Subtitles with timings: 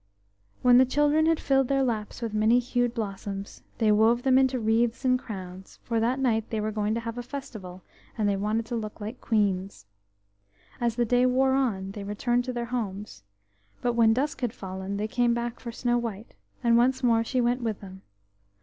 [0.63, 4.59] When the children had filled their laps with many hued blossoms, they wove them into
[4.59, 7.83] wreaths and crowns, for that night they were going to have a festival,
[8.17, 9.85] and they wanted to look like queens.
[10.79, 13.21] As the day wore on they returned to their homes,
[13.83, 16.33] but when dusk had fallen they came back for Snow white,
[16.63, 18.01] and once more she went with them.